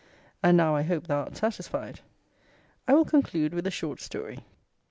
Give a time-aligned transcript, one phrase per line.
[0.41, 1.99] And now I hope thou art satisfied.
[2.87, 4.39] I will conclude with a short story.